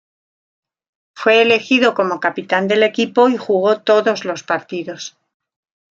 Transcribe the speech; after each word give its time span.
Fue 1.13 1.43
elegido 1.43 1.93
como 1.93 2.19
capitán 2.19 2.67
del 2.67 2.81
equipo 2.81 3.29
y 3.29 3.37
jugó 3.37 3.81
todos 3.83 4.25
los 4.25 4.41
partidos. 4.41 5.15